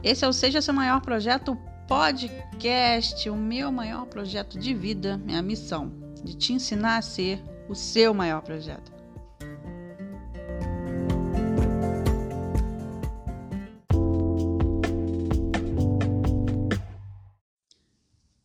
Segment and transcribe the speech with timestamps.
[0.00, 5.42] Esse é o Seja Seu Maior Projeto Podcast, o meu maior projeto de vida, minha
[5.42, 8.92] missão, de te ensinar a ser o seu maior projeto.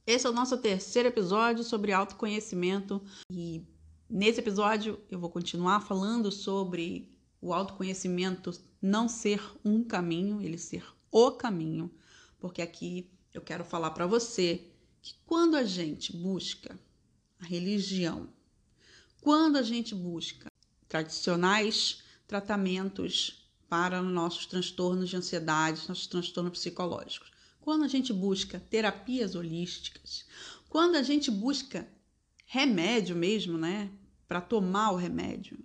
[0.07, 2.99] Esse é o nosso terceiro episódio sobre autoconhecimento
[3.29, 3.63] e
[4.09, 10.83] nesse episódio eu vou continuar falando sobre o autoconhecimento não ser um caminho, ele ser
[11.13, 11.93] o caminho,
[12.39, 16.79] porque aqui eu quero falar para você que quando a gente busca
[17.39, 18.27] a religião,
[19.21, 20.47] quando a gente busca
[20.87, 29.35] tradicionais tratamentos para nossos transtornos de ansiedade, nossos transtornos psicológicos, quando a gente busca terapias
[29.35, 30.25] holísticas,
[30.67, 31.87] quando a gente busca
[32.47, 33.91] remédio mesmo, né,
[34.27, 35.63] para tomar o remédio,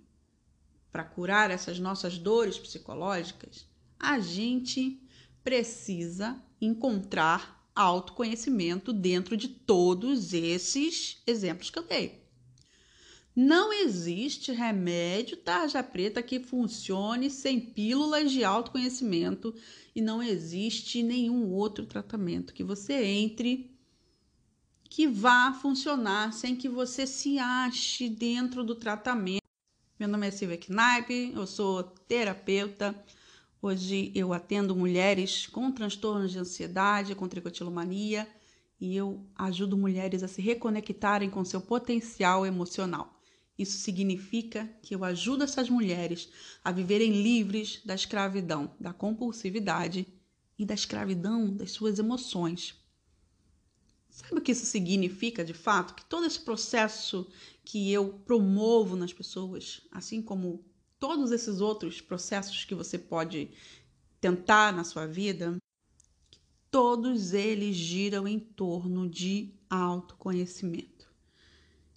[0.91, 3.65] para curar essas nossas dores psicológicas,
[3.99, 5.03] a gente
[5.49, 12.23] precisa encontrar autoconhecimento dentro de todos esses exemplos que eu dei.
[13.35, 19.51] Não existe remédio tarja preta que funcione sem pílulas de autoconhecimento
[19.95, 23.75] e não existe nenhum outro tratamento que você entre
[24.87, 29.41] que vá funcionar sem que você se ache dentro do tratamento.
[29.99, 32.93] Meu nome é Silvia Knaip, eu sou terapeuta
[33.61, 38.25] Hoje eu atendo mulheres com transtornos de ansiedade, com tricotilomania,
[38.79, 43.19] e eu ajudo mulheres a se reconectarem com seu potencial emocional.
[43.57, 46.29] Isso significa que eu ajudo essas mulheres
[46.63, 50.07] a viverem livres da escravidão, da compulsividade
[50.57, 52.81] e da escravidão das suas emoções.
[54.09, 55.93] Sabe o que isso significa de fato?
[55.93, 57.27] Que todo esse processo
[57.65, 60.63] que eu promovo nas pessoas, assim como
[60.99, 63.51] todos esses outros processos que você pode
[64.19, 65.57] tentar na sua vida,
[66.69, 71.07] todos eles giram em torno de autoconhecimento.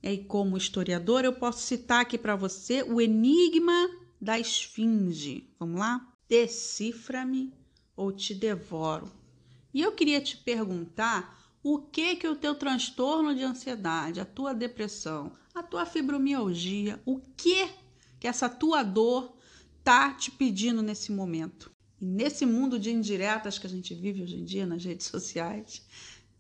[0.03, 3.89] E aí, como historiador, eu posso citar aqui para você o enigma
[4.21, 5.49] da esfinge.
[5.59, 6.13] Vamos lá?
[6.29, 7.53] Decifra-me
[7.97, 9.11] ou te devoro.
[9.75, 14.53] E eu queria te perguntar o que que o teu transtorno de ansiedade, a tua
[14.53, 17.69] depressão, a tua fibromialgia, o que
[18.23, 19.37] que essa tua dor
[19.83, 21.73] tá te pedindo nesse momento.
[22.01, 25.85] E nesse mundo de indiretas que a gente vive hoje em dia nas redes sociais,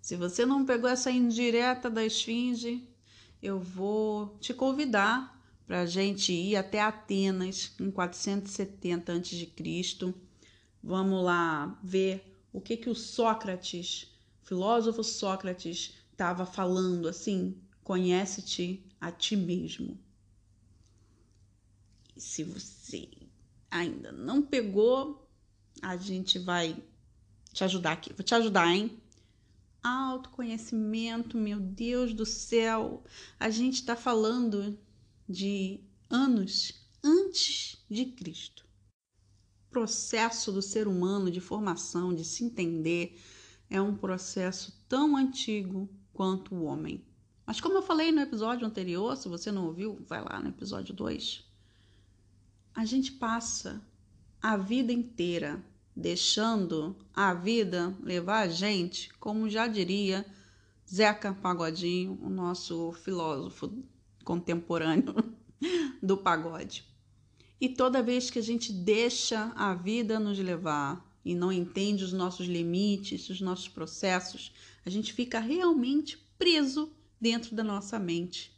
[0.00, 2.88] se você não pegou essa indireta da esfinge,
[3.43, 10.14] eu vou te convidar para a gente ir até Atenas em 470 a.C.
[10.81, 14.06] Vamos lá ver o que que o Sócrates,
[14.44, 19.99] filósofo Sócrates, estava falando assim: conhece-te a ti mesmo
[22.22, 23.09] se você
[23.71, 25.28] ainda não pegou,
[25.83, 26.77] a gente vai
[27.53, 28.12] te ajudar aqui.
[28.12, 28.99] Vou te ajudar, hein?
[29.83, 33.03] Autoconhecimento, meu Deus do céu.
[33.41, 34.78] A gente está falando
[35.28, 38.65] de anos antes de Cristo.
[39.69, 43.21] Processo do ser humano de formação, de se entender,
[43.69, 47.05] é um processo tão antigo quanto o homem.
[47.44, 50.94] Mas como eu falei no episódio anterior, se você não ouviu, vai lá no episódio
[50.94, 51.52] 2
[52.75, 53.81] a gente passa
[54.41, 55.62] a vida inteira
[55.94, 60.25] deixando a vida levar a gente, como já diria
[60.91, 63.72] Zeca Pagodinho, o nosso filósofo
[64.25, 65.15] contemporâneo
[66.03, 66.84] do pagode.
[67.61, 72.12] E toda vez que a gente deixa a vida nos levar e não entende os
[72.12, 74.53] nossos limites, os nossos processos,
[74.84, 78.53] a gente fica realmente preso dentro da nossa mente,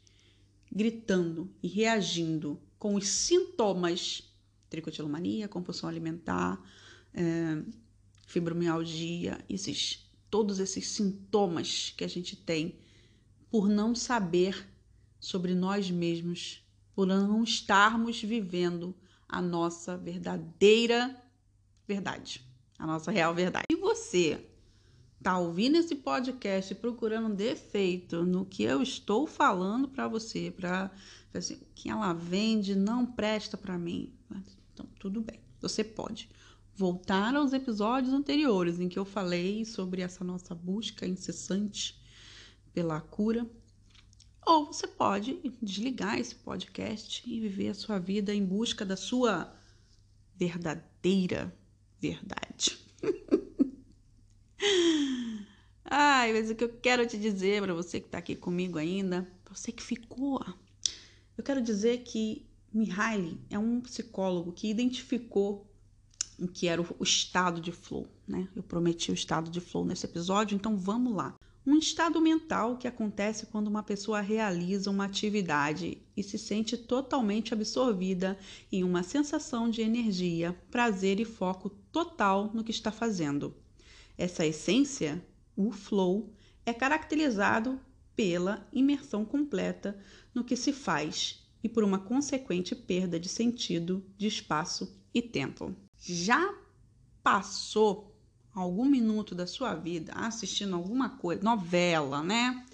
[0.73, 4.31] gritando e reagindo com os sintomas
[4.69, 6.63] tricotilomania, compulsão alimentar,
[7.15, 7.63] é,
[8.27, 12.79] fibromialgia, esses, todos esses sintomas que a gente tem
[13.49, 14.69] por não saber
[15.19, 16.63] sobre nós mesmos,
[16.95, 18.95] por não estarmos vivendo
[19.27, 21.19] a nossa verdadeira
[21.89, 22.47] verdade,
[22.79, 23.65] a nossa real verdade.
[23.71, 24.47] E você
[25.25, 30.91] tá ouvindo esse podcast procurando um defeito no que eu estou falando para você, para
[31.33, 34.13] assim, que ela vende não presta para mim.
[34.75, 35.41] Então, tudo bem.
[35.63, 36.29] Você pode
[36.77, 41.99] voltar aos episódios anteriores em que eu falei sobre essa nossa busca incessante
[42.75, 43.51] pela cura.
[44.47, 49.51] Ou você pode desligar esse podcast e viver a sua vida em busca da sua
[50.37, 51.57] verdadeira
[51.99, 52.77] verdade.
[56.25, 59.29] Ai, mas o que eu quero te dizer para você que está aqui comigo ainda,
[59.47, 60.43] você que ficou,
[61.37, 65.71] eu quero dizer que Mihaly é um psicólogo que identificou
[66.55, 68.49] que era o, estado de flow, né?
[68.57, 71.39] Eu prometi o estado de flow nesse episódio, então vamos lá.
[71.67, 77.53] Um estado mental que acontece quando uma pessoa realiza uma atividade e se sente totalmente
[77.53, 78.39] absorvida
[78.73, 83.55] em uma sensação de energia, prazer e foco total no que está fazendo.
[84.17, 85.23] Essa essência,
[85.57, 86.33] o flow,
[86.65, 87.81] é caracterizado
[88.15, 89.99] pela imersão completa
[90.35, 95.75] no que se faz e por uma consequente perda de sentido, de espaço e tempo.
[95.97, 96.55] Já
[97.23, 98.15] passou
[98.55, 102.65] algum minuto da sua vida assistindo alguma coisa, novela, né?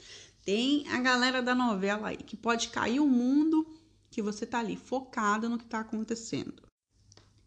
[0.44, 3.66] Tem a galera da novela aí que pode cair o mundo
[4.10, 6.62] que você tá ali focada no que tá acontecendo.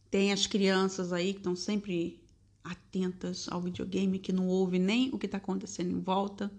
[0.09, 2.22] Tem as crianças aí que estão sempre
[2.63, 6.51] atentas ao videogame, que não ouve nem o que está acontecendo em volta.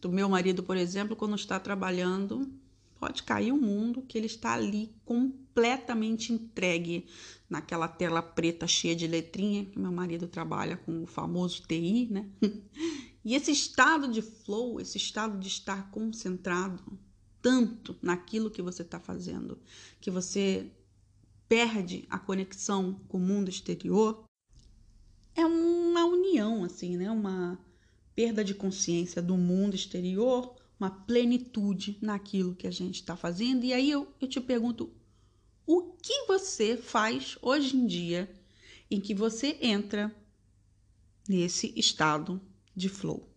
[0.00, 2.50] Do meu marido, por exemplo, quando está trabalhando,
[2.98, 7.06] pode cair o mundo que ele está ali completamente entregue
[7.50, 12.28] naquela tela preta cheia de letrinha, que meu marido trabalha com o famoso TI, né?
[13.24, 16.82] E esse estado de flow, esse estado de estar concentrado
[17.40, 19.60] tanto naquilo que você está fazendo,
[20.00, 20.72] que você
[21.48, 24.24] perde a conexão com o mundo exterior,
[25.34, 27.10] é uma união, assim, né?
[27.10, 27.58] Uma
[28.14, 33.64] perda de consciência do mundo exterior, uma plenitude naquilo que a gente está fazendo.
[33.64, 34.92] E aí eu, eu te pergunto,
[35.66, 38.30] o que você faz hoje em dia
[38.90, 40.14] em que você entra
[41.28, 42.40] nesse estado
[42.74, 43.28] de flow?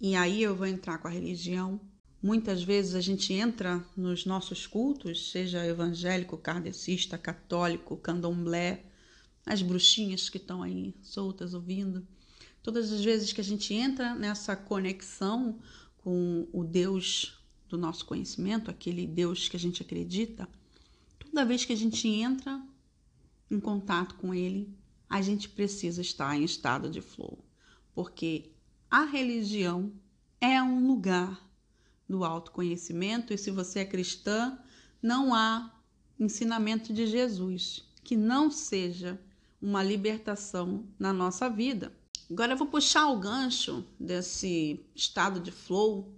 [0.00, 1.80] E aí eu vou entrar com a religião.
[2.22, 8.84] Muitas vezes a gente entra nos nossos cultos, seja evangélico, kardecista, católico, candomblé,
[9.48, 12.06] as bruxinhas que estão aí soltas ouvindo.
[12.62, 15.58] Todas as vezes que a gente entra nessa conexão
[15.96, 20.46] com o Deus do nosso conhecimento, aquele Deus que a gente acredita,
[21.18, 22.62] toda vez que a gente entra
[23.50, 24.76] em contato com ele,
[25.08, 27.42] a gente precisa estar em estado de flow,
[27.94, 28.52] porque
[28.90, 29.90] a religião
[30.38, 31.42] é um lugar
[32.06, 34.58] do autoconhecimento e se você é cristã,
[35.00, 35.74] não há
[36.20, 39.18] ensinamento de Jesus que não seja
[39.60, 41.92] uma libertação na nossa vida.
[42.30, 46.14] Agora eu vou puxar o gancho desse estado de flow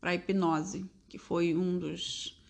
[0.00, 2.40] para a hipnose, que foi um dos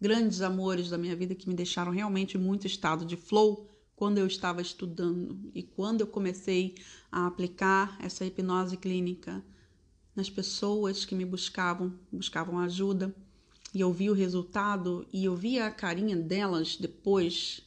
[0.00, 4.26] grandes amores da minha vida que me deixaram realmente muito estado de flow quando eu
[4.26, 6.76] estava estudando e quando eu comecei
[7.10, 9.44] a aplicar essa hipnose clínica
[10.14, 13.14] nas pessoas que me buscavam, buscavam ajuda,
[13.74, 17.60] e eu vi o resultado e eu vi a carinha delas depois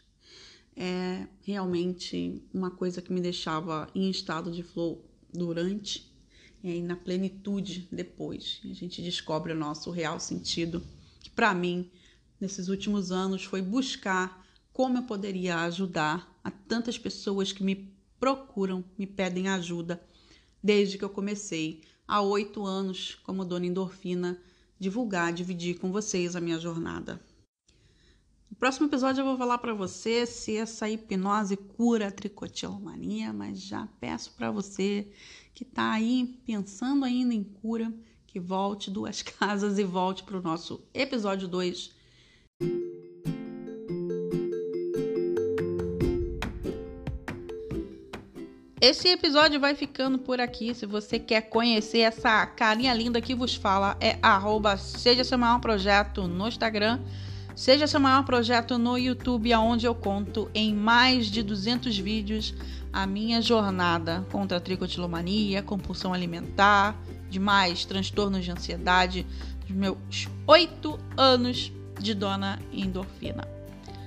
[0.75, 5.03] é realmente uma coisa que me deixava em estado de flow
[5.33, 6.11] durante
[6.63, 8.61] e na plenitude depois.
[8.63, 10.83] A gente descobre o nosso real sentido,
[11.19, 11.89] que para mim,
[12.39, 18.83] nesses últimos anos, foi buscar como eu poderia ajudar a tantas pessoas que me procuram,
[18.97, 20.01] me pedem ajuda,
[20.63, 24.39] desde que eu comecei há oito anos como dona endorfina,
[24.79, 27.19] divulgar, dividir com vocês a minha jornada.
[28.61, 33.87] Próximo episódio eu vou falar para você se essa hipnose cura a tricotilomania, mas já
[33.99, 35.07] peço para você
[35.51, 37.91] que está aí pensando ainda em cura,
[38.27, 41.89] que volte duas casas e volte para o nosso episódio 2.
[48.79, 50.75] Esse episódio vai ficando por aqui.
[50.75, 56.27] Se você quer conhecer essa carinha linda que vos fala, é arroba Seja Maior Projeto
[56.27, 56.99] no Instagram
[57.55, 62.53] Seja seu maior projeto no YouTube, onde eu conto em mais de 200 vídeos
[62.93, 66.95] a minha jornada contra a tricotilomania, compulsão alimentar,
[67.29, 69.25] demais transtornos de ansiedade,
[69.67, 73.47] dos meus oito anos de dona endorfina.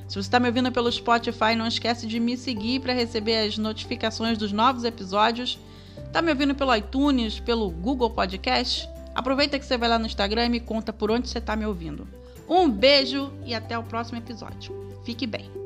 [0.09, 3.57] Se você está me ouvindo pelo Spotify, não esquece de me seguir para receber as
[3.57, 5.59] notificações dos novos episódios.
[6.07, 8.89] Está me ouvindo pelo iTunes, pelo Google Podcast?
[9.15, 11.65] Aproveita que você vai lá no Instagram e me conta por onde você está me
[11.65, 12.07] ouvindo.
[12.49, 14.75] Um beijo e até o próximo episódio.
[15.05, 15.64] Fique bem.